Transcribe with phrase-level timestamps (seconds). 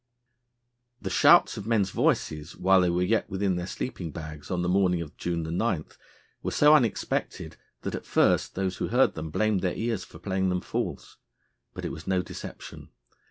[0.99, 4.67] The shouts of men's voices while they were yet within their sleeping bags on the
[4.67, 5.85] morning of June 9
[6.41, 10.49] were so unexpected, that, at first, those who heard them blamed their ears for playing
[10.49, 11.17] them false.
[11.75, 12.89] But it was no deception.